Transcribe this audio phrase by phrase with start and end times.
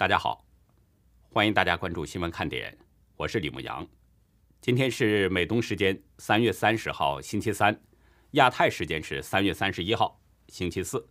[0.00, 0.46] 大家好，
[1.28, 2.74] 欢迎大家关注新闻看点，
[3.18, 3.86] 我是李牧阳。
[4.58, 7.78] 今天是美东时间三月三十号星期三，
[8.30, 10.18] 亚太时间是三月三十一号
[10.48, 11.06] 星期四。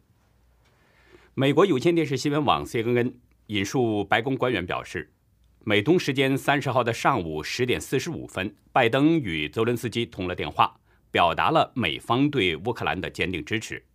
[1.36, 3.14] 美国有线电视新闻网 CNN
[3.46, 5.14] 引述白宫官员表示，
[5.60, 10.80] 美东时间三十号的上午十点四十五分，拜登与泽伦斯基通了电话，
[11.12, 13.86] 表达了美方对乌克兰的坚定支持。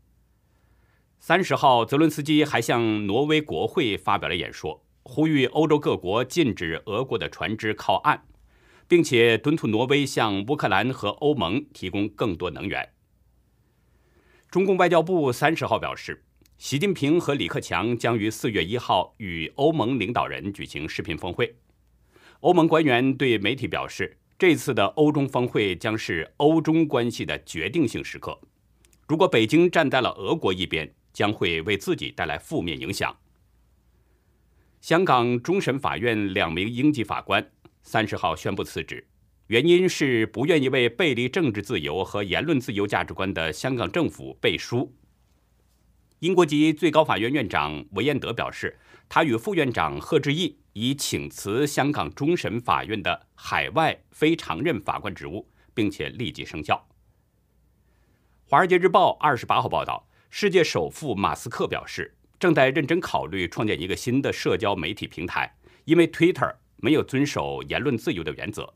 [1.18, 4.83] 三十号，泽伦斯基还向挪威国会发表了演说。
[5.04, 8.22] 呼吁欧洲各国禁止俄国的船只靠岸，
[8.88, 12.90] 并且敦促挪威向乌克兰和欧盟提供更多能源。
[14.50, 16.24] 中共外交部三十号表示，
[16.58, 21.54] 习近平和李克强将于四月一号与欧盟领导人举行视频峰会。
[22.40, 28.40] 欧盟官员对媒体表示，这次的欧中峰会将是欧中关系的决定性时刻。
[29.06, 33.14] 如果北京站在了俄国一边，将会为自己带来负面影响。
[34.84, 39.08] 香港终审法院两名英籍法官三十号宣布辞职，
[39.46, 44.94] 原因是不愿意为背离政治自由和言论自由价值观的香港政府背书。
[46.18, 48.78] 英国籍最高法院院长韦彦德表示，
[49.08, 56.86] 他与副院长贺志毅已请辞香港终审法院的海外非常任法官职务，并且立即生效。
[58.50, 62.18] 《华尔街日报》二十八号报道，世界首富马斯克表示。
[62.44, 65.50] 正在认真考虑创建一个新的社交媒体平台，
[65.86, 68.70] 因为 Twitter 没有遵守言论自由的原则。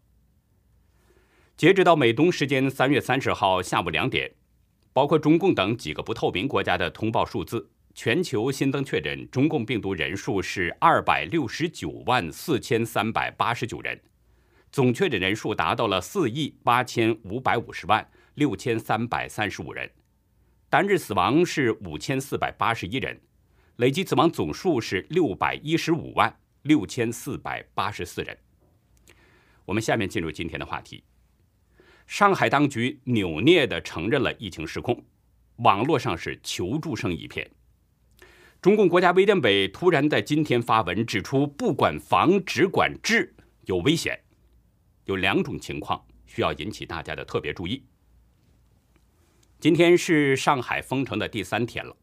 [1.54, 4.32] 截止到美东时间三月三十号下午两点，
[4.94, 14.00] 包括中共等几个不透明国家的通报数字，全球新增确诊中共病毒人数是二百六十九万四千三百八十九人，
[14.72, 19.90] 总确诊人数达到了四亿八千五百五十万六千三百三十五人，
[20.70, 23.20] 单日死亡是五千四百八十一人。
[23.78, 28.36] 累计死亡总数是六百一十五万六千四百八十四人。
[29.64, 31.04] 我们下面进入今天的话题。
[32.04, 35.00] 上海当局扭捏地承认了疫情失控，
[35.58, 37.48] 网络上是求助声一片。
[38.60, 43.32] 中共国家卫健委突然在今天发文指出，不管防只管治
[43.66, 44.18] 有危险，
[45.04, 47.84] 有两种情况需要引起大家的特别注意。
[49.60, 51.96] 今天是上海封城的第三天了。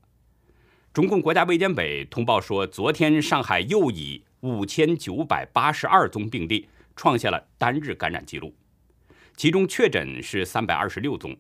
[0.96, 8.56] 中共国家卫健委通报说，昨天上海又以五千九百八十二宗病例创下了单日感染记录，
[9.36, 11.36] 其中确诊是三百二十六宗，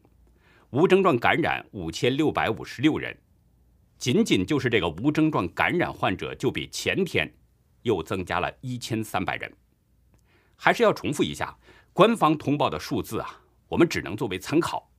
[0.71, 3.17] 无症状感染五千六百五十六人。
[3.97, 7.33] 仅仅就是这个无症状感染患者，就比前天
[7.83, 9.49] 又增加了一千三百人。
[10.57, 11.57] 还是要重复一下，
[11.93, 13.39] 官方通报的数字啊，
[13.69, 14.91] 我们只能作为参考。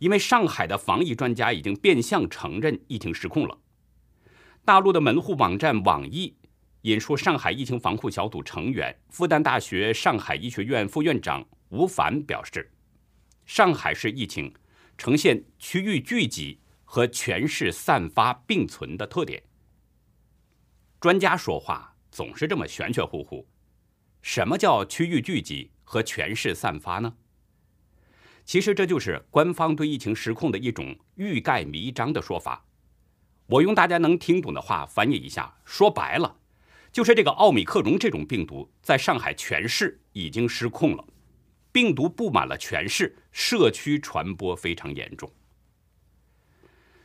[0.00, 3.56] 因为上海的防疫专家已经变相承认疫情失控了。
[4.64, 6.34] 大陆的门户网站网易
[6.82, 12.72] 引述上海疫情防控小组成员、复旦大学上海医学院副院长吴凡表示，
[13.44, 14.52] 上海市疫情
[14.96, 19.42] 呈现区域聚集和全市散发并存的特点。
[20.98, 23.46] 专家说话总是这么玄玄乎乎，
[24.22, 27.14] 什么叫区域聚集和全市散发呢？
[28.50, 32.66] 其实这就是官方对疫情失控的一种欲盖弥彰的说法。
[33.46, 36.36] 我用大家能听懂的话翻译一下，说白了，
[36.90, 41.04] 就是这个奥米克戎这种病毒在上海全市已经失控了，
[41.70, 45.30] 病毒布满了全市，社区传播非常严重。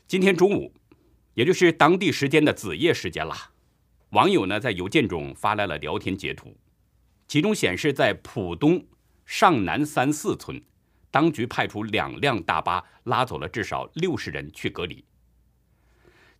[0.07, 0.73] 今天中午，
[1.35, 3.35] 也就是当地时间的子夜时间了，
[4.09, 6.57] 网友呢在邮件中发来了聊天截图，
[7.27, 8.83] 其中显示在浦东
[9.27, 10.59] 上南三四村。
[11.15, 15.01] 当局派出两辆大巴拉走了至少六十人去隔离。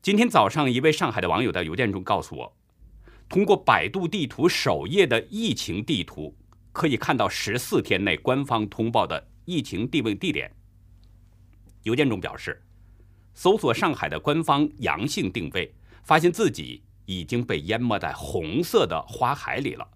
[0.02, 2.58] 今天早上，一位上海的网友在邮件中告诉我，
[3.30, 6.36] 通过百度地图首页的疫情地图，
[6.74, 10.54] 可以看到十四天内官方通报的疫情定位地点。
[11.84, 12.62] 邮件中表示，
[13.34, 19.88] 搜索上海的官方阳性定位，发现自己已经被淹没在红色的花海里了。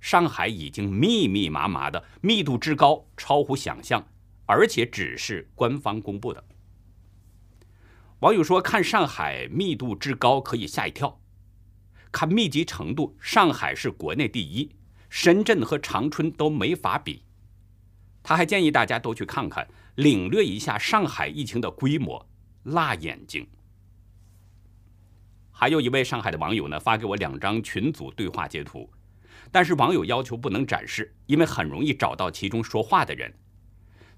[0.00, 4.06] 上海已经密密麻麻的，密度之高超乎想象，
[4.48, 6.42] 而且只是官方公布的。
[8.20, 11.20] 网友说：“看上海密度之高可以吓一跳，
[12.10, 14.74] 看密集程度，上海是国内第一，
[15.10, 17.22] 深圳和长春都没法比。”
[18.24, 22.26] 他还建议大家都去看看，领略一下上海疫情的规模，
[22.64, 23.46] 辣眼睛。
[25.52, 28.90] 还有一位上海的网友呢，发给我两张群组对话截图。
[29.52, 33.32] 但是网友要求不能展示，因为很容易找到其中说话的人，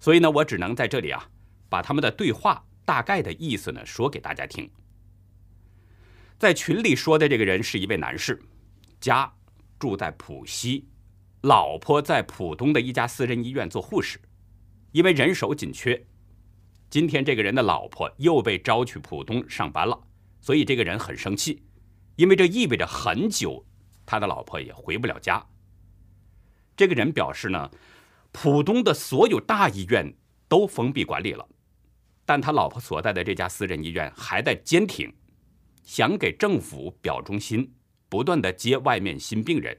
[0.01, 1.29] 所以呢，我只能在这里啊，
[1.69, 4.69] 把他们的对话大概的意思呢说给大家听。
[6.39, 8.43] 在群里说的这个人是一位男士，
[8.99, 9.31] 家
[9.79, 10.89] 住在浦西，
[11.43, 14.19] 老婆在浦东的一家私人医院做护士，
[14.93, 16.03] 因为人手紧缺，
[16.89, 20.03] 今天这个人的老婆又被招去浦东上班了，
[20.41, 21.63] 所以这个人很生气，
[22.17, 23.67] 因为这意味着很久
[24.07, 25.47] 他的老婆也回不了家。
[26.75, 27.71] 这个人表示呢，
[28.33, 30.15] 浦东的所有大医院
[30.49, 31.49] 都封闭管理了，
[32.25, 35.13] 但他老婆所在的这家私人医院还在坚挺。
[35.83, 37.75] 想给政府表忠心，
[38.09, 39.77] 不断的接外面新病人，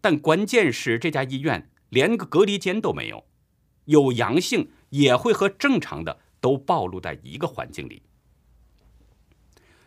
[0.00, 3.26] 但关键是这家医院连个隔离间都没有，
[3.86, 8.02] 有阳性也会和正常的都暴露在一个环境里。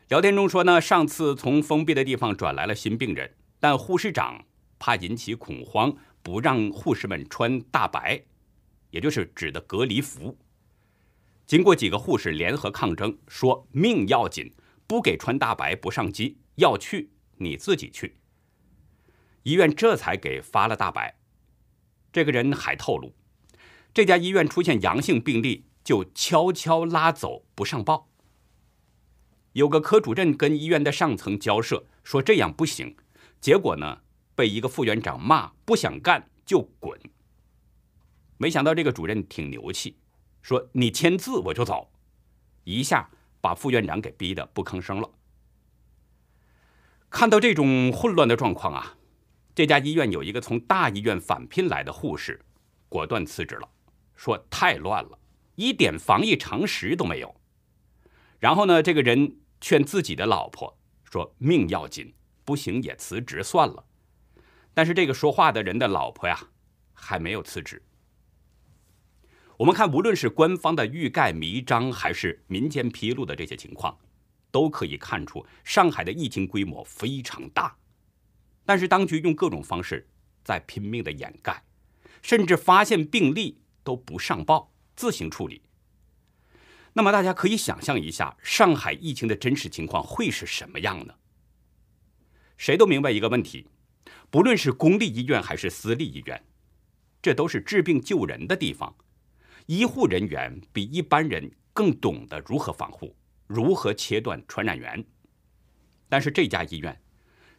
[0.09, 4.43] 聊天中说呢，上次从封闭的地方转来了新病人，但护士长
[4.77, 8.23] 怕引起恐慌，不让护士们穿大白，
[8.89, 10.37] 也就是指的隔离服。
[11.45, 14.53] 经过几个护士联合抗争，说命要紧。
[14.87, 18.17] 不给穿大白，不上机，要去你自己去。
[19.43, 21.17] 医院这才给发了大白。
[22.11, 23.13] 这个人还透露，
[23.93, 28.09] 这家医院出现阳性病例就悄悄拉走，不上报。
[29.53, 32.97] 有个科主任跟医院的上层交涉，说这样不行。
[33.39, 34.01] 结果呢，
[34.35, 36.99] 被一个副院长骂，不想干就滚。
[38.37, 39.97] 没想到这个主任挺牛气，
[40.41, 41.91] 说你签字我就走，
[42.63, 43.09] 一下。
[43.43, 45.09] 把副院长给逼得不吭声了。
[47.09, 48.97] 看到这种混乱的状况啊，
[49.55, 52.39] 这家医院有一个从大医院返聘来的护士，
[52.87, 53.67] 果断辞职了，
[54.15, 55.17] 说太乱了，
[55.55, 57.35] 一点防疫常识都没有。
[58.37, 62.13] 然后呢，这个人劝自己的老婆说：“命要紧，
[62.45, 63.83] 不行也辞职算了。”
[64.73, 66.47] 但是这个说话的人的老婆呀，
[66.93, 67.81] 还没有辞职。
[69.57, 73.97] 我们看，无论是官方的欲盖弥彰，还是民间披露的这些情况，
[74.49, 77.75] 都可以看出上海的疫情规模非常大。
[78.65, 80.07] 但是当局用各种方式
[80.43, 81.63] 在拼命的掩盖，
[82.21, 85.61] 甚至发现病例都不上报，自行处理。
[86.93, 91.13] 那么大家可以想象一下，上海疫情的真实情况会是什么样呢？
[92.57, 93.67] 谁都明白一个问题：
[94.31, 96.41] 不论是公立医院还是私立医院，
[97.21, 98.95] 这都是治病救人的地方。
[99.65, 103.13] 医护人员比一般人更懂得如何防护，
[103.45, 105.05] 如何切断传染源。
[106.07, 106.97] 但是这家医院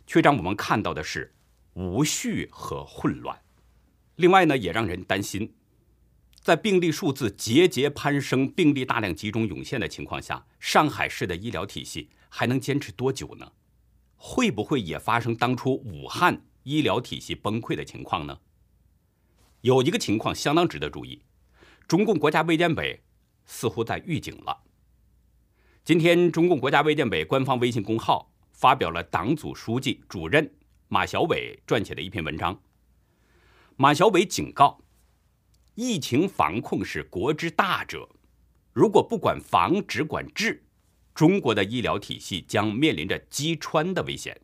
[0.07, 1.35] 却让我们看到的是
[1.75, 3.39] 无序和混乱。
[4.17, 5.55] 另外呢，也让人担心，
[6.41, 13.53] 在病例数字节节攀升、病例大量集中涌现的情况下，上海市的医疗体系还能坚持多久呢？
[14.17, 18.39] 会不会也发生当初武汉医疗体系崩溃的情况呢？
[19.63, 21.23] 有一个情况相当值得注意。
[21.87, 23.03] 中共国家卫健委
[23.45, 24.63] 似乎在预警了。
[25.85, 30.55] 今天，中共国家卫健委官方微信公号发表了党组书记、主任
[30.89, 32.61] 马晓伟撰写的一篇文章。
[33.77, 34.81] 马晓伟警告：
[35.75, 38.09] 疫情防控是国之大者，
[38.73, 40.65] 如果不管防只管治，
[41.15, 44.41] 中国的医疗体系将面临着击穿的危险。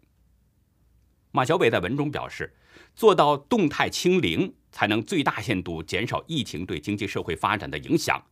[1.39, 2.53] 马晓伟在文中表示，
[2.97, 4.53] 做到动态清零。
[4.71, 8.23] 才能最大限度减少疫情对经济社会发展的影响。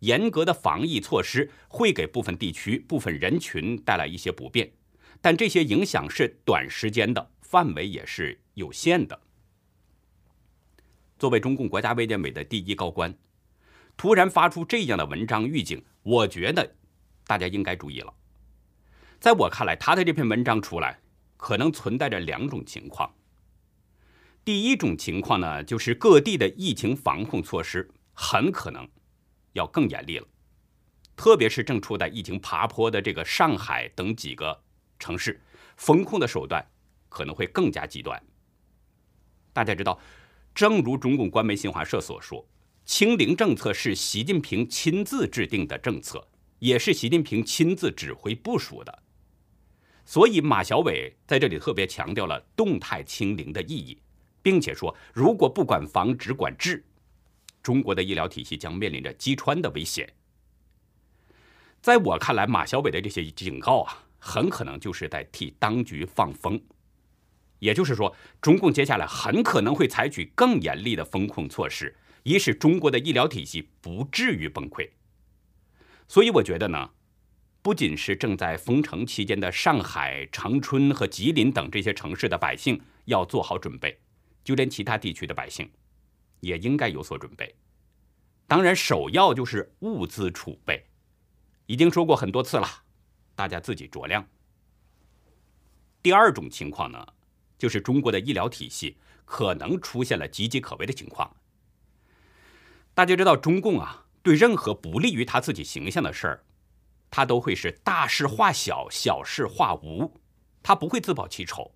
[0.00, 4.70] 严格的防疫措施会给部分地区、部分人群带来一些不便，
[5.22, 9.18] 但这些影响是短时间的，范围也是有限的。
[11.18, 13.16] 作为中共国家卫健委的第一高官，
[13.96, 16.74] 突然发出这样的文章预警，我觉得
[17.26, 18.12] 大家应该注意了。
[19.18, 21.00] 在我看来，他的这篇文章出来，
[21.44, 23.14] 可能存在着两种情况。
[24.46, 28.88] 第一种情况呢，就是各地的疫情防控措施很可能
[29.52, 30.26] 要更严厉了，
[31.14, 34.58] 特别是正处在疫情爬坡的这个上海等几个
[34.98, 35.38] 城市，
[35.76, 36.66] 风控的手段
[37.10, 38.18] 可能会更加极端。
[39.52, 40.00] 大家知道，
[40.54, 42.48] 正如中共官媒新华社所说，
[42.86, 46.26] 清零政策是习近平亲自制定的政策，
[46.60, 49.02] 也是习近平亲自指挥部署的，
[50.04, 53.98] 所以马小伟在这里特别强调了动态清零的意义。
[54.42, 56.84] 并且说，如果不管防只管治，
[57.62, 60.06] 中国的医疗体系将面临着击穿的危险。
[61.80, 66.60] 在我看来，马小伟的这些警告啊，很可能就是在替当局放风。
[67.58, 74.90] 也就是说，中共接下来很可能会采取更严厉的风控措施，以使中国的医疗体系不至于崩溃。
[76.06, 76.90] 所以，我觉得呢，
[77.64, 83.98] 不仅是正在封城期间的上海、长春和吉林等这些城市的百姓要做好准备。
[84.44, 85.66] 就连其他地区的百姓，
[86.40, 87.54] 也应该有所准备。
[88.46, 90.84] 当然，首要就是物资储备。
[91.64, 92.68] 已经说过很多次了，
[93.34, 94.28] 大家自己酌量。
[96.02, 97.02] 第二种情况呢，
[97.56, 101.34] 就是中国的医疗体系可能出现了岌岌可危的情况。
[102.92, 106.44] 大家知道，中共啊，对任何不利于他自己形象的事儿，
[107.16, 110.20] 他都会是大事化小，小事化无，
[110.64, 111.72] 他不会自曝其丑。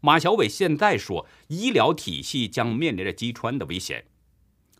[0.00, 4.06] 马小伟现在说医疗体系将面临着击穿的危险，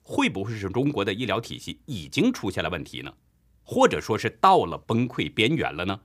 [0.02, 3.14] 会不会是中国的医疗体系已经出现了问题呢？
[3.62, 6.00] 或者说是到了崩溃边缘了呢？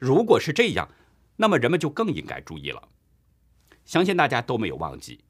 [0.00, 0.90] 如果是这样，
[1.36, 2.88] 那么人们就更应该注意了。
[3.84, 5.20] 相信大家都没有忘记，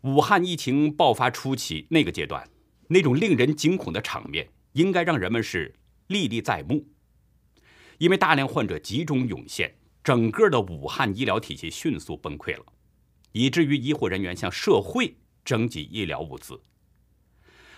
[0.00, 2.50] 武汉疫情爆发初期那个阶段，
[2.88, 5.74] 那种令人惊恐的场面，应该让人们是
[6.08, 6.86] 历历在目，
[7.96, 9.74] 因为大量患者集中涌现。
[10.04, 12.64] 整个的武汉医疗体系迅速崩溃了，
[13.32, 16.60] 以至于医护人员向社会征集医疗物资。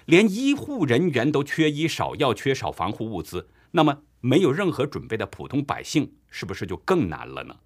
[0.04, 7.56] 连医护人员都缺医少药、缺少防护物资，那么没有任何准备的普通百姓是不是就更难了呢？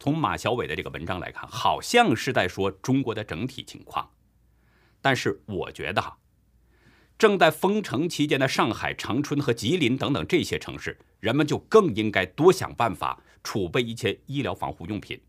[0.00, 4.10] 从马小伟的这个文章来看，好像是在说中国的整体情况，
[5.00, 6.18] 但是我觉得哈。
[7.22, 15.20] 正在封城期间的上海、长春和吉林等等这些城市，人们就更应该多想办法储备一些医疗防护用品，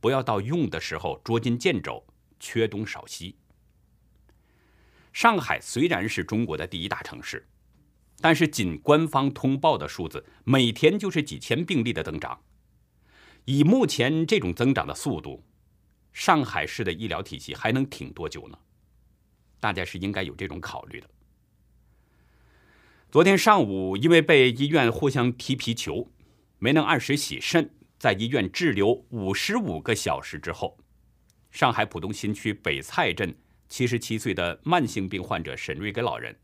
[0.00, 2.02] 不要到用的时候捉襟见肘、
[2.40, 3.36] 缺东少西。
[5.12, 7.46] 上海虽然是中国的第一大城市，
[8.22, 12.40] 但是仅官方通报的数字，每天就是几千病例的增长。
[13.44, 15.44] 以目前这种增长的速度，
[16.10, 18.58] 上海市的医疗体系还能挺多久呢？
[19.60, 21.10] 大家是应该有这种考虑的。
[23.10, 26.12] 昨天上午，因为被医院互相踢皮球，
[26.58, 30.76] 没能按时洗肾，在医院滞留五十五个小时之后，
[31.50, 33.34] 上海浦东新区北蔡镇
[33.66, 36.38] 七十七岁的慢性病患者沈瑞根老人，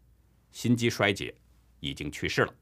[0.53, 1.35] 心肌衰竭，
[1.81, 2.55] 已经去世了。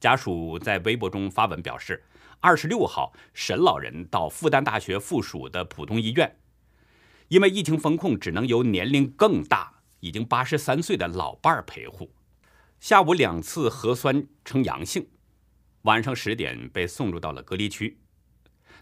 [0.00, 2.02] 家属在微博中发文表示，
[2.40, 6.36] 二十六号沈老人到复旦大学附属的浦东医院，
[7.28, 12.10] 因为疫情封控，只能由年龄更大、已经八十三岁的老伴儿陪护。
[12.80, 15.06] 下午两次核酸呈阳性，
[15.82, 18.00] 晚上十点被送入到了隔离区，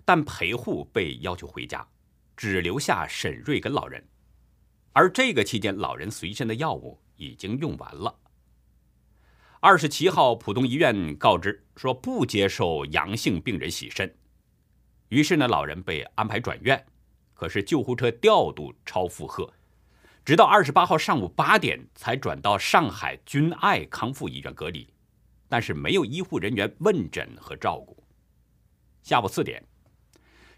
[0.05, 1.85] 但陪护被要求回家，
[2.37, 4.09] 只留下沈瑞根老人。
[4.93, 8.21] 而这个期间，老人随身的药物已经用完了。
[9.59, 14.17] 二十七号，浦东医院告知说不接受阳性病人洗肾，
[15.09, 16.87] 于是呢，老人被安排转院，
[17.35, 19.53] 可是救护车调度超负荷。
[20.29, 24.87] 直到二十八号上午八点才转到上海君爱康复医院隔离，
[25.49, 28.05] 但是没有医护人员问诊和照顾。
[29.03, 29.65] 下午四点，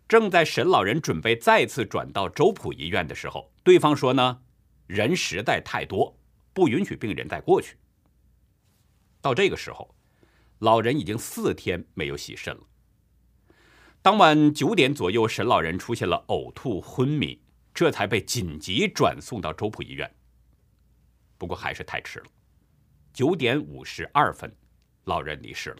[0.09, 4.41] 正在沈老人准备再次转到周浦医院的时候，对方说呢，
[4.89, 6.19] 人实在太多，
[6.53, 7.77] 不允许病人再过去。
[9.21, 9.95] 到这个时候，
[10.59, 12.63] 老人已经四天没有洗肾了。
[14.03, 17.41] 当晚九点左右，沈老人出现了呕吐、昏迷。
[17.73, 20.11] 这才被紧急转送到周浦医院。
[21.39, 22.27] 不过还是太迟了，
[23.13, 24.55] 九点五十二分，
[25.05, 25.77] 老人离世了。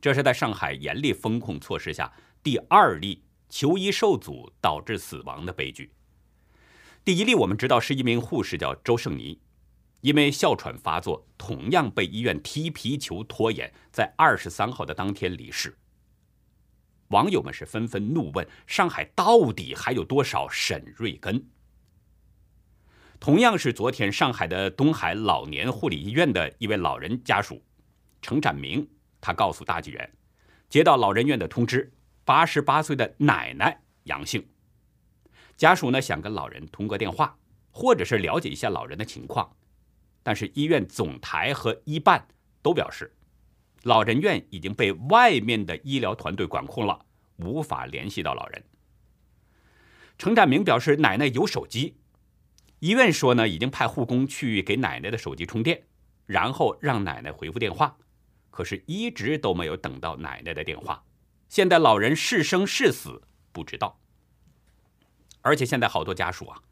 [0.00, 5.92] 这是在上海严厉封控措施下第二例求医受阻导致死亡的悲剧。
[7.04, 9.40] 第一例我们知道是一名护士叫周胜妮，
[10.00, 15.76] 因为哮喘发作，同样被医院踢皮球拖延，在二十三号的当天离世。
[17.14, 21.44] 网友们是纷纷怒问：上海到底还有多少沈瑞根？
[23.20, 27.62] 同样是昨天，上海的东海老年护理医院的一位老人家属
[28.20, 28.88] 程展明，
[29.20, 30.12] 他告诉大纪元，
[30.68, 31.92] 接到老人院的通知，
[32.24, 34.44] 八十八岁的奶奶阳性。
[35.56, 37.38] 家属呢想跟老人通个电话，
[37.70, 39.54] 或者是了解一下老人的情况，
[40.24, 42.26] 但是医院总台和医办
[42.60, 43.14] 都表示。
[43.84, 47.04] 老人院已经被外面的医疗团队管控了，
[47.36, 48.64] 无法联系到老人。
[50.16, 51.96] 程展明表示，奶奶有手机，
[52.78, 55.82] 医院说呢，已经派护工去给奶奶的手机充电，
[56.24, 57.96] 然后让奶奶回复电话，
[58.50, 61.04] 可是一直都没有等到奶奶的电话。
[61.48, 63.22] 现在老人是生是死
[63.52, 64.00] 不知道，
[65.42, 66.62] 而且现在好多家属啊，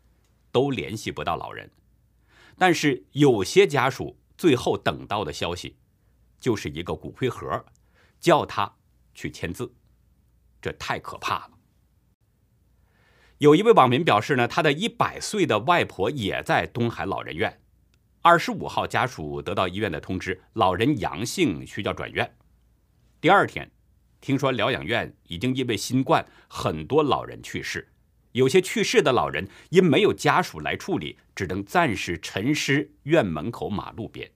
[0.50, 1.70] 都联系不到老人，
[2.56, 5.76] 但是有些家属最后等到的消息。
[6.42, 7.64] 就是一个骨灰盒，
[8.18, 8.74] 叫他
[9.14, 9.72] 去签字，
[10.60, 11.50] 这太可怕了。
[13.38, 17.60] 有一位网民表示呢，他的一百岁的外婆也在东海老人院。
[18.22, 22.36] 二十五号，家属得到医院的通知，老人阳性，需要转院。
[23.20, 23.70] 第二天，
[24.20, 27.92] 听说疗养院已经因为新冠，很多老人去世，
[28.32, 34.28] 有些去世的老人因没有家属来处理，只能暂时沉尸院门口马路边。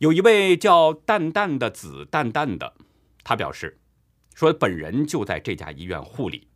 [0.00, 2.74] 有一位叫蛋蛋的子蛋蛋的，
[3.22, 3.78] 他表示
[4.34, 6.48] 说，本人就在这家医院护理。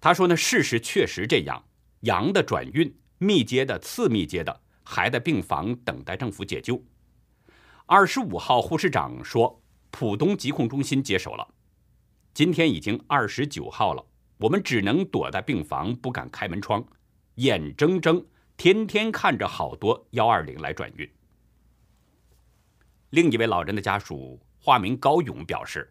[0.00, 1.64] 他说呢，事实确实这样，
[2.02, 6.80] 阳的转运，密接的、次密接的还在病房等待政府解救。
[7.86, 11.48] 二十五号，护士长说，浦东疾控中心接手了。
[12.32, 14.06] 今天已经二十九号了，
[14.38, 16.86] 我们只能躲在病房，不敢开门窗，
[17.34, 18.24] 眼睁睁
[18.56, 21.10] 天天看着好多幺二零来转运。
[23.14, 25.88] 另一位老人的家属化名高勇表示，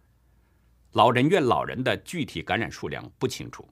[0.91, 3.65] 老人院老人的具体感染数量不清楚。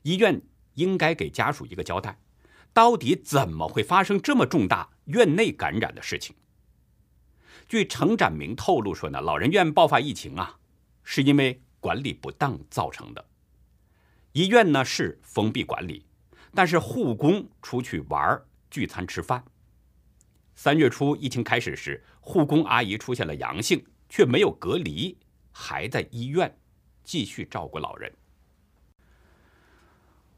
[0.00, 0.40] 医院
[0.72, 2.18] 应该给家属一个交代，
[2.72, 6.34] 到底怎么会发生这么重大院内感染的事情？
[7.68, 10.58] 据程展明透露说呢，老人院爆发疫情啊，
[11.04, 13.22] 是因为管理不当造成的。
[14.32, 16.06] 医院呢是封闭管理，
[16.54, 19.44] 但是护工出去玩、聚餐、吃饭。
[20.54, 25.18] 三月初疫情开始时，护工阿姨出现了阳性，却没有隔离，
[25.50, 26.58] 还在医院
[27.02, 28.12] 继续照顾老人。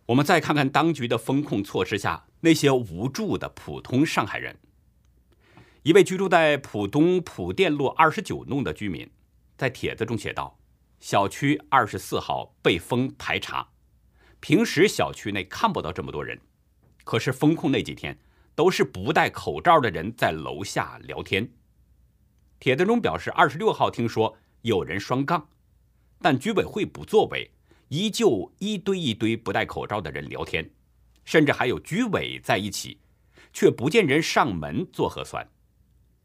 [0.06, 4.56] 我们再看看当局的风控措施下那些无助的普通上海人。
[5.82, 9.10] 一位居住在浦东浦电路二十九弄的居民，
[9.56, 10.58] 在帖子中写道
[11.00, 13.68] ：“小区二十四号被封排查，
[14.40, 16.40] 平时小区内看不到这么多人，
[17.04, 18.18] 可是封控那几天
[18.54, 21.52] 都是不戴口罩的人在楼下聊天。”
[22.60, 25.48] 帖子中表示，二十六号听说有人双杠，
[26.20, 27.50] 但居委会不作为。
[27.88, 30.68] 依旧一堆一堆不戴口罩的人聊天，
[31.24, 32.98] 甚至还有居委在一起，
[33.52, 35.46] 却不见人上门做核酸。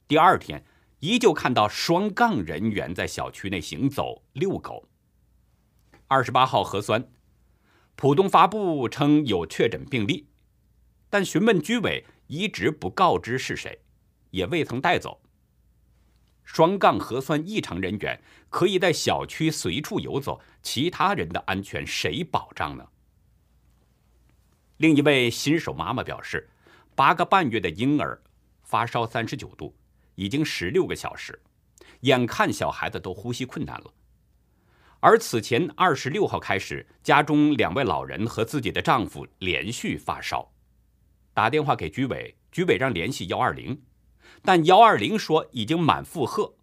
[0.07, 0.65] 第二天，
[0.99, 4.87] 依旧看到双杠人员在小区内行走、遛狗。
[6.07, 7.07] 二十八号核酸，
[7.95, 10.27] 浦东发布称有确诊病例，
[11.09, 13.79] 但询问居委一直不告知是谁，
[14.29, 15.21] 也未曾带走。
[16.43, 22.87] 双杠核酸异常人员可以在小区随处游走，其他人的安全谁保障呢？
[24.77, 26.49] 另一位新手妈妈表示，
[26.95, 28.19] 八个半月的婴儿
[28.63, 29.75] 发烧三十九度，
[30.15, 31.39] 已经十六个小时，
[32.01, 33.93] 眼看小孩子都呼吸困难了。
[35.01, 40.51] 而此前二十六号开始，家中两位老人和自己的丈夫连续发烧，
[41.39, 43.81] 打电话给居委，居委让联系幺二零。
[44.41, 46.53] 但幺二零说已经满负荷，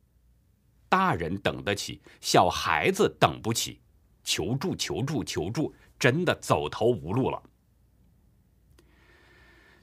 [0.87, 3.81] 大人等得起，小孩子等不起，
[4.23, 7.43] 求助求助求助，真的走投无路了。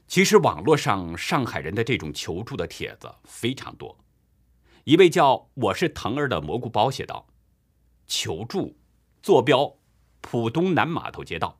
[0.06, 3.98] 其实网络上上海人的这种求助的帖子非常多，
[4.84, 7.26] 一位叫我是腾儿的蘑菇包写道
[8.06, 8.78] ：“求助，
[9.20, 9.76] 坐标
[10.20, 11.58] 浦东南码头街道，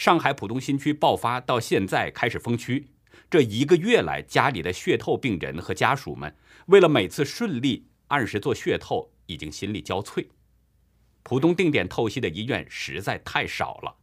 [0.00, 2.88] 上海浦东新区爆发到现在开始封区。”
[3.28, 6.34] 这一个月来，家里的血透病人和家属们，
[6.68, 10.28] 为了每次顺利按时做血透，已经心力交瘁。
[11.22, 13.96] 浦东定点透析的医院实在太少了，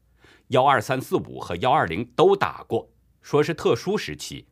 [0.49, 2.91] 幺二三四五和幺二零都打过，
[3.23, 4.45] 说是特殊时期。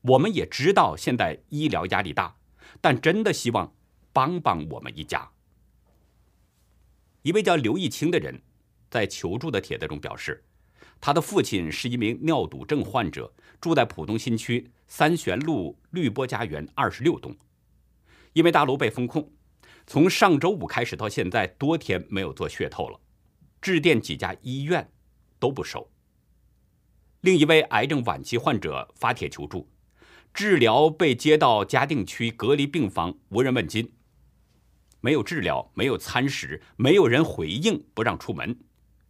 [0.00, 2.34] 我们也知道现在医疗压力大，
[2.80, 3.72] 但真的希望
[4.12, 5.30] 帮帮我们一家。
[7.22, 8.42] 一位叫刘义清的人
[8.90, 10.42] 在求助的帖子中表示。
[11.04, 17.36] 他的父亲是一名尿毒症患者，住在浦东新区三玄路绿波家园二十六栋。
[18.32, 19.30] 因为大楼被封控，
[19.86, 22.98] 从上周五开始到现在多天没有做血透了，
[23.60, 24.90] 致电几家医院
[25.38, 25.90] 都不收。
[27.20, 29.68] 另一位癌症晚期患者发帖求助，
[30.32, 33.92] 治疗被接到嘉定区隔离病房，无人问津，
[35.02, 38.58] 没有治疗，没有餐食，没有人回应，不让出门，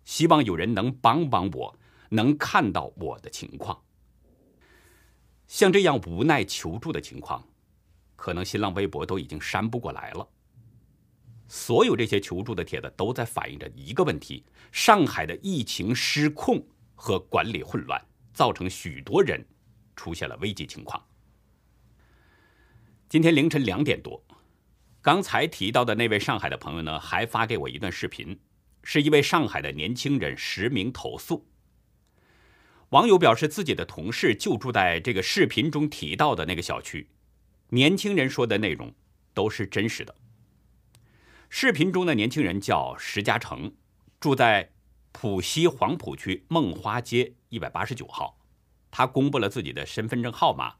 [0.05, 1.79] 希望有人能帮帮我。
[2.15, 3.83] 能看到我的情况，
[5.49, 7.45] 像这样无奈求助的情况，
[8.15, 10.29] 可能新浪微博都已经删不过来了。
[11.49, 18.01] 所有这些求助的帖子都在反映着一个问题：上海的疫情失控和管理混乱，
[18.33, 19.45] 造成许多人
[19.97, 21.05] 出现了危机情况。
[23.09, 24.25] 今天凌晨两点多，
[25.03, 28.41] 刚才提到的那位上海的朋友呢，还发给我一段视频，
[28.83, 31.47] 是一位上海的年轻人实名投诉。
[32.95, 37.09] 网友表示，自己的同事就住在这个视频中提到的那个小区。
[37.71, 38.95] 年轻人说的内容
[39.33, 40.15] 都是真实的。
[41.49, 43.75] 视频中的年轻人叫石嘉诚，
[44.21, 44.71] 住在
[45.11, 48.39] 浦西黄浦区梦花街一百八十九号。
[48.93, 50.75] 他公布了自己的身份证号码。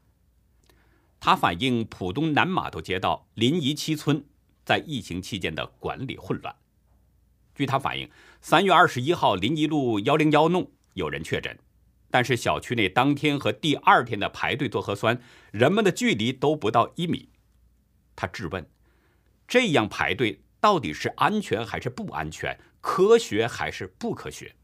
[1.19, 4.23] 他反映浦东南码头街道临沂七村
[4.63, 6.55] 在疫情期间的管理混乱。
[7.53, 11.59] 据他反映，三月二十一号临沂路幺零幺弄有人确诊。
[12.15, 15.19] 但是小区内当天和第二天的排队做核酸，
[15.51, 17.27] 人们的距离都不到一米，
[18.15, 18.65] 他质问：
[19.45, 22.57] 这样排队到底是安全还是不安全？
[22.79, 24.55] 科学还是不科学？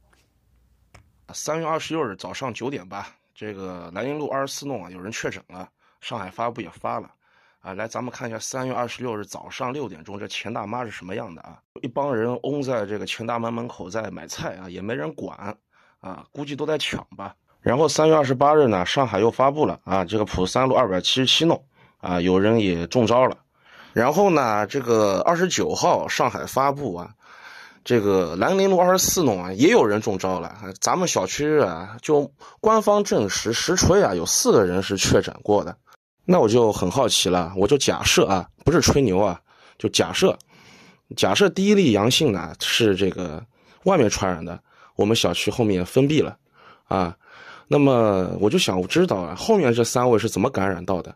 [1.33, 5.69] 三月二十六日早上九点吧，这个南京路二十四弄啊，有人确诊了。
[5.99, 7.13] 上海发布也发了，
[7.59, 11.61] 啊，来咱们看一下三月二十六日早上六点钟，这钱大妈是什么样的啊？
[11.81, 15.53] 一帮人拥在这个钱大妈门口在买菜啊，也没人管，
[15.99, 17.35] 啊，估计都在抢吧。
[17.62, 21.63] 然后三月二十八日呢，上海又发布了啊，这个浦三路二百七十七弄
[22.00, 23.38] 啊，有人也中招了。
[23.93, 27.10] 然后呢，这个二十九号上海发布啊。
[27.84, 30.56] 这个兰陵路二十四弄啊，也有人中招了。
[30.80, 35.76] 咱们小区啊，就官方证实实锤啊，有四个人是确诊过的。
[36.24, 39.41] 那我就很好奇了，我就假设啊，不是吹牛啊，
[39.80, 40.38] 就假设，
[41.17, 43.43] 假设第一例阳性呢是这个
[43.86, 44.60] 外面传染的，
[44.95, 46.38] 我们小区后面封闭了
[46.88, 47.17] 啊。
[47.71, 51.15] 那么我就想知道啊，后面这三位是怎么感染到的？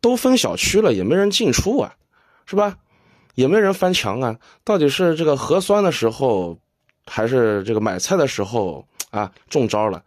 [0.00, 1.92] 都分小区了，也没人进出啊，
[2.46, 2.76] 是吧？
[3.34, 4.38] 也没人翻墙啊！
[4.62, 6.56] 到底是这个核酸的时候，
[7.04, 10.00] 还是这个买菜的时候啊中招了？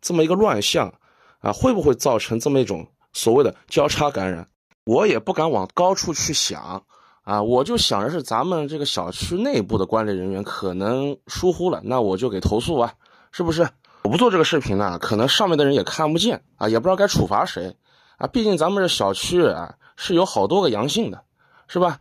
[0.00, 0.92] 这么一个乱象
[1.38, 4.44] 啊，会不会造成这么一种所谓的交叉感染？
[4.82, 6.82] 我也不敢往高处去想
[7.22, 12.92] 啊，我就想着是咱们这个小区内部的管理人员可能疏忽了，那我就给投诉啊，
[13.30, 13.68] 是不是？
[14.02, 17.76] 我不做这个视频呢，可能上面的人也看不见啊，也不知道该处罚谁
[18.16, 18.26] 啊。
[18.26, 21.22] 毕竟咱们这小区啊是有好多个阳性的，
[21.68, 21.98] 是吧？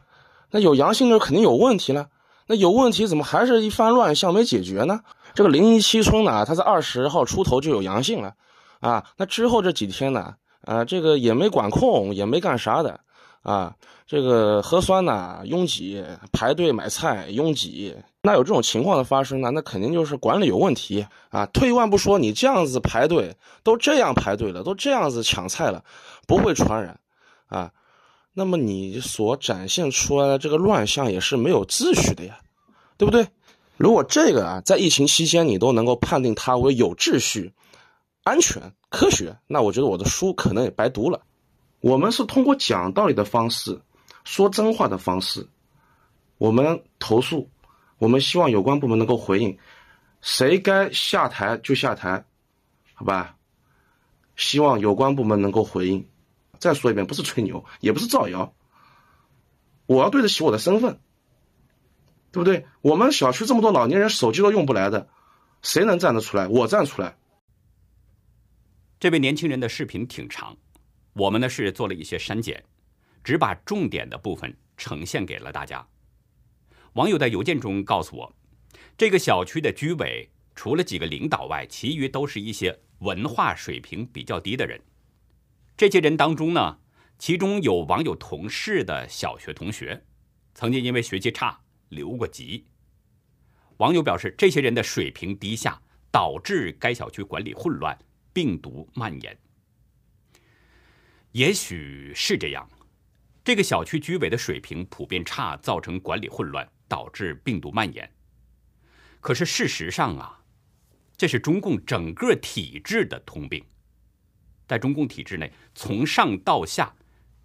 [0.52, 2.08] 那有阳性的肯定有问题了，
[2.48, 5.02] 那有问题怎么还是一番乱象没解决呢？
[5.36, 8.34] 这个零一七村呢，他在二十号出头就有阳性了，
[8.80, 13.00] 啊，那之后这几天呢，啊，这个也没管控，也没干啥的，
[13.44, 13.76] 啊，
[14.08, 21.46] 这个核酸呢拥挤，排队买菜拥挤，那有这种情况的发生呢，那肯定就是管理有问题啊。
[21.48, 25.84] 退一万步说，你这样子排队，都这样排队了，都这样子抢菜了，
[26.28, 27.00] 不会传染，
[27.48, 27.72] 啊。
[28.34, 32.40] 那么你所展现出来的这个乱象也是没有秩序的呀，
[32.98, 33.28] 对不对？
[33.76, 37.54] 如果这个啊在疫情期间你都能够判定它为有秩序、
[38.24, 41.22] 安全、科学，那我觉得我的书可能也白读了。
[41.80, 43.80] 我们是通过讲道理的方式、
[44.26, 45.48] 说真话的方式，
[46.38, 47.50] 我们投诉，
[48.00, 49.58] 我们希望有关部门能够回应，
[50.22, 52.26] 谁该下台就下台，
[52.96, 53.36] 好吧？
[54.36, 56.08] 希望有关部门能够回应。
[56.58, 58.54] 再说一遍，不是吹牛，也不是造谣。
[59.86, 61.00] 我要对得起我的身份，
[62.32, 62.66] 对不对？
[62.82, 65.08] 我们小区这么多老年人，手机都用不来的，
[65.62, 66.48] 谁能站得出来？
[66.48, 67.18] 我站出来。
[69.00, 70.56] 这位年轻人的视频挺长，
[71.14, 72.64] 我们呢是做了一些删减，
[73.24, 75.86] 只把重点的部分呈现给了大家。
[76.94, 78.36] 网友在邮件中告诉我，
[78.98, 84.82] 这个小区的居委除了几个领导外，其余都是一些文化水平比较低的人。
[85.78, 86.80] 这些人当中呢，
[87.18, 90.04] 其中有网友同事的小学同学，
[90.54, 92.66] 曾经因为学习差留过级。
[93.78, 97.98] 网友表示，这些人的水平低下，导致该小区管理混乱，
[98.34, 99.38] 病毒蔓延。
[101.32, 102.68] 也许是这样，
[103.46, 108.12] 这个小区居委的水平普遍差，造成管理混乱，导致病毒蔓延。
[109.22, 110.44] 可是事实上啊，
[111.16, 113.64] 这是中共整个体制的通病。
[114.68, 116.94] 在中共体制内，从上到下，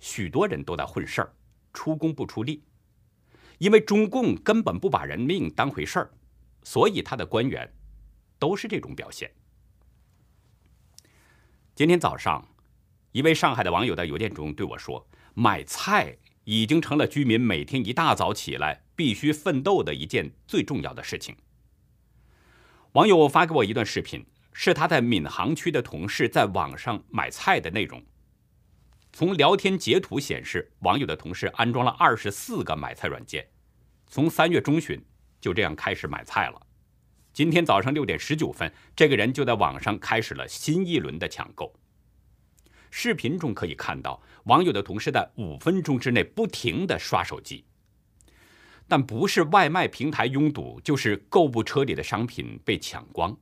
[0.01, 1.33] 许多人都在混事儿，
[1.73, 2.65] 出工不出力。
[3.59, 6.11] 因为中共根本不把人命当回事儿，
[6.65, 7.73] 所以他的官员
[8.39, 9.31] 都是这种表现。
[11.75, 12.47] 今天早上，
[13.13, 21.37] 一位上海的网友在邮件中对我说：“买菜已经成了居民每天一大早起来必须奋斗的一件最重要的事情。”
[22.93, 24.25] 网友发给我一段视频。
[24.57, 28.01] 是他在闵行区的同事在网上买菜的内容。
[29.13, 33.49] 从聊天截图显示，网友的同事安装了二十四个买菜软件，
[34.07, 35.05] 从三月中旬
[35.41, 36.67] 就这样开始买菜了。
[37.33, 41.75] 今天早上六点十九分，这个人就在网上开始了新一轮的抢购。
[42.97, 47.65] 视频中可以看到，网友的同事在五分钟之内不停地刷手机，
[48.87, 53.37] 但不是外卖平台拥堵，就是购物车里的商品被抢光。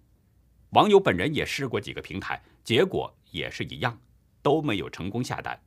[0.71, 4.01] 网友本人也试过几个平台，结果也是一样，
[4.41, 5.61] 都没有成功下单。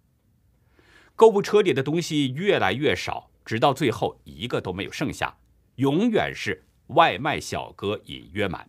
[1.16, 5.38] 购物车里的东西越来越少，直到最后一个都没有剩下，
[5.76, 8.68] 永远是外卖小哥已约满。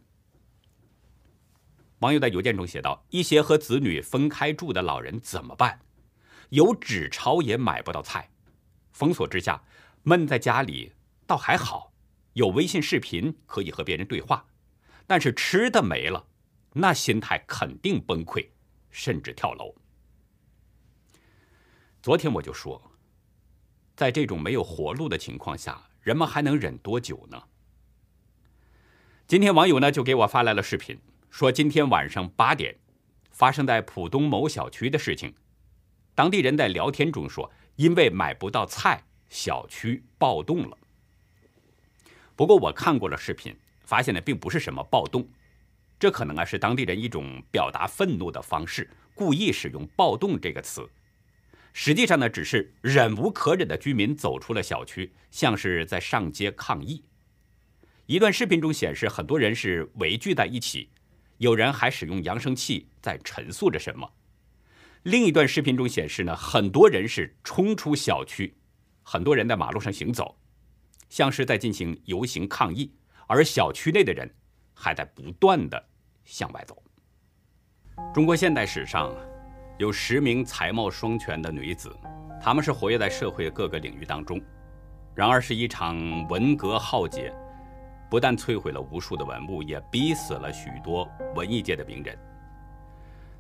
[2.01, 5.81] 网友在邮件中写道：“一些和子女分开住的老人怎么办？
[6.51, 8.31] 有纸钞也买不到菜，
[8.93, 9.63] 封锁之下，
[10.03, 10.93] 闷在家里
[11.27, 11.93] 倒还好，
[12.35, 14.47] 有微信视频可以和别人对话。”
[15.09, 16.27] 但是吃的没了，
[16.73, 18.49] 那心态肯定崩溃，
[18.91, 19.73] 甚至跳楼。
[22.03, 22.91] 昨天我就说，
[23.95, 27.41] 在这种没有活路的情况下，人们还能忍多久呢？
[29.29, 30.99] 今天网友呢就给我发来了视频，
[31.31, 32.77] 说今天晚上八点
[33.31, 35.35] 发生在浦东某小区的事情。
[36.15, 40.79] 当地人在聊天中说，因为买不到菜，小区暴动了。
[42.35, 45.29] 不过我看过了视频，发现呢并不是什么暴动，
[45.99, 50.89] 这可能啊是当地人一种表达愤怒的方式，故意使用“暴动”这个词。
[51.75, 57.05] 实际上呢，只是忍无可忍的居民走出了小区，像是在上街抗议。
[58.07, 60.89] 一段视频中显示，很多人是围聚在一起，
[61.38, 64.11] 有人还使用扬声器在陈述着什么。
[65.03, 68.57] 另一段视频中显示呢，很多人是冲出小区，
[69.03, 70.37] 很多人在马路上行走，
[71.09, 72.92] 像是在进行游行抗议，
[73.29, 74.29] 而小区内的人
[74.75, 75.88] 还在不断的
[76.25, 76.83] 向外走。
[78.12, 79.14] 中国现代史上
[79.79, 81.94] 有十名才貌双全的女子，
[82.42, 84.42] 她们是活跃在社会各个领域当中，
[85.14, 87.33] 然而是一场文革浩劫。
[88.09, 92.19] 不但摧毁了无数的文物，也逼死了许多文艺界的名人。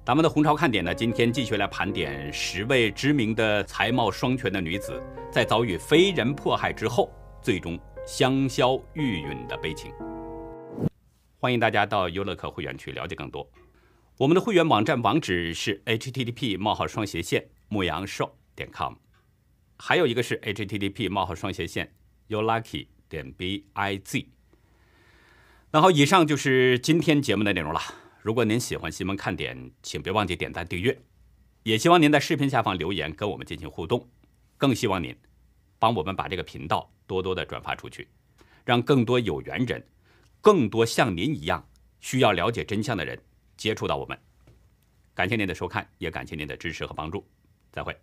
[0.04, 5.02] 咱们的红潮看点呢，今天继续来盘点十位知名的才貌双全的女子，
[5.32, 7.10] 在遭遇非人迫害之后，
[7.42, 7.76] 最终
[8.06, 9.92] 香消玉殒的悲情。
[11.38, 13.48] 欢迎大家到优乐客会员区了解更多。
[14.16, 18.94] 我们的会员网站网址是 http: 冒号双斜线牧羊兽点 com，
[19.76, 21.92] 还有一个是 http: 冒号双斜线
[22.28, 24.26] youlucky 点 biz。
[25.72, 27.80] 那好，以上就是今天节目的内容了。
[28.22, 30.96] 如果您喜欢新闻看点，请别忘记点赞订阅。
[31.64, 34.08] 也希望您在视频下方留言跟我们进行互动。
[34.56, 35.14] 更希望您
[35.78, 38.08] 帮我们把这个频道多多的转发出去，
[38.64, 39.84] 让更多有缘人、
[40.40, 41.68] 更多像您一样
[42.00, 43.20] 需要了解真相的人
[43.56, 44.16] 接触到我们。
[45.14, 47.26] 感谢您的收看，也感谢您的支持和帮助。
[47.72, 47.94] 再会。